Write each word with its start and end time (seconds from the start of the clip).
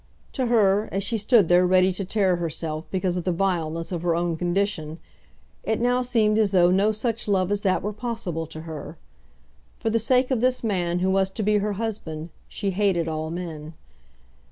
To 0.33 0.47
her, 0.47 0.89
as 0.91 1.03
she 1.03 1.19
stood 1.19 1.47
there 1.47 1.67
ready 1.67 1.93
to 1.93 2.03
tear 2.03 2.37
herself 2.37 2.89
because 2.89 3.17
of 3.17 3.23
the 3.23 3.31
vileness 3.31 3.91
of 3.91 4.01
her 4.01 4.15
own 4.15 4.35
condition, 4.35 4.97
it 5.63 5.79
now 5.79 6.01
seemed 6.01 6.39
as 6.39 6.49
though 6.49 6.71
no 6.71 6.91
such 6.91 7.27
love 7.27 7.51
as 7.51 7.61
that 7.61 7.83
were 7.83 7.93
possible 7.93 8.47
to 8.47 8.61
her. 8.61 8.97
For 9.77 9.91
the 9.91 9.99
sake 9.99 10.31
of 10.31 10.41
this 10.41 10.63
man 10.63 11.01
who 11.01 11.11
was 11.11 11.29
to 11.29 11.43
be 11.43 11.59
her 11.59 11.73
husband, 11.73 12.29
she 12.47 12.71
hated 12.71 13.07
all 13.07 13.29
men. 13.29 13.75